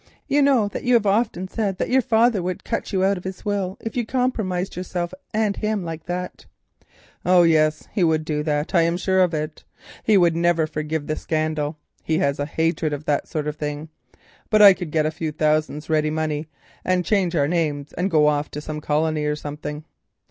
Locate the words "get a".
14.89-15.11